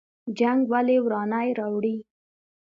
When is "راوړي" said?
1.59-1.95